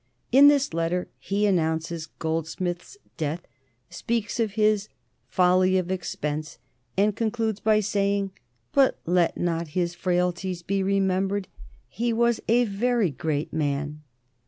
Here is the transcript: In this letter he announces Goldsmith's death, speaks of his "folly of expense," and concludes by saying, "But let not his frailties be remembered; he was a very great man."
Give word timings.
In 0.31 0.47
this 0.47 0.73
letter 0.73 1.09
he 1.19 1.45
announces 1.45 2.07
Goldsmith's 2.07 2.97
death, 3.17 3.45
speaks 3.91 4.39
of 4.39 4.53
his 4.53 4.89
"folly 5.27 5.77
of 5.77 5.91
expense," 5.91 6.57
and 6.97 7.15
concludes 7.15 7.59
by 7.59 7.81
saying, 7.81 8.31
"But 8.73 8.97
let 9.05 9.37
not 9.37 9.77
his 9.77 9.93
frailties 9.93 10.63
be 10.63 10.81
remembered; 10.81 11.47
he 11.87 12.13
was 12.13 12.41
a 12.47 12.65
very 12.65 13.11
great 13.11 13.53
man." 13.53 14.01